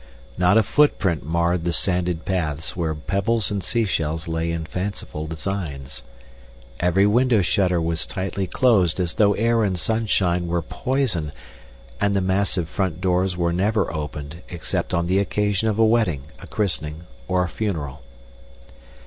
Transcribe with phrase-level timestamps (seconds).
[0.35, 6.01] Not a footprint marred the sanded paths where pebbles and seashells lay in fanciful designs.
[6.79, 11.31] Every window shutter was tightly closed as though air and sunshine were poison,
[11.99, 16.23] and the massive front doors were never opened except on the occasion of a wedding,
[16.41, 18.01] a christening, or a funeral.